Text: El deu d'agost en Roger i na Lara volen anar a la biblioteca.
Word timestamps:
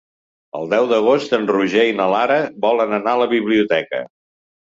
El 0.59 0.69
deu 0.69 0.85
d'agost 0.91 1.35
en 1.37 1.45
Roger 1.51 1.83
i 1.89 1.93
na 2.01 2.07
Lara 2.13 2.37
volen 2.65 2.97
anar 2.99 3.13
a 3.17 3.19
la 3.25 3.29
biblioteca. 3.37 4.01